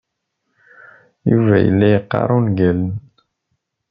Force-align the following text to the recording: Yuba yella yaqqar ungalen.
Yuba 1.29 1.55
yella 1.65 1.87
yaqqar 1.93 2.29
ungalen. 2.37 2.81